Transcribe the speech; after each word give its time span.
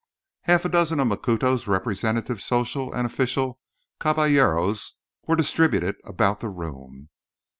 Half 0.45 0.65
a 0.65 0.69
dozen 0.69 0.99
of 0.99 1.07
Macuto's 1.09 1.67
representative 1.67 2.41
social 2.41 2.91
and 2.91 3.05
official 3.05 3.59
caballeros 3.99 4.95
were 5.27 5.35
distributed 5.35 5.95
about 6.03 6.39
the 6.39 6.49
room. 6.49 7.09